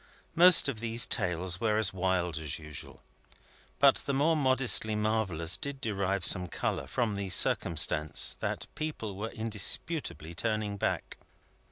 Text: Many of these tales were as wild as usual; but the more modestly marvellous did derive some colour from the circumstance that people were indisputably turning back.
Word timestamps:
Many 0.33 0.55
of 0.67 0.79
these 0.79 1.05
tales 1.05 1.61
were 1.61 1.77
as 1.77 1.93
wild 1.93 2.39
as 2.39 2.57
usual; 2.57 3.03
but 3.77 3.97
the 3.97 4.15
more 4.15 4.35
modestly 4.35 4.95
marvellous 4.95 5.57
did 5.59 5.79
derive 5.79 6.25
some 6.25 6.47
colour 6.47 6.87
from 6.87 7.13
the 7.13 7.29
circumstance 7.29 8.35
that 8.39 8.65
people 8.73 9.15
were 9.15 9.29
indisputably 9.29 10.33
turning 10.33 10.75
back. 10.77 11.17